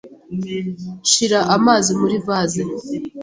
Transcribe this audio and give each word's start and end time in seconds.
Shira 1.11 1.39
amazi 1.55 1.91
muri 1.99 2.15
vase. 2.27 2.61